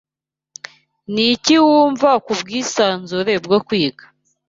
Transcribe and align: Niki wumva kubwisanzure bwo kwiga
Niki 1.13 1.55
wumva 1.65 2.09
kubwisanzure 2.25 3.33
bwo 3.45 3.57
kwiga 3.67 4.05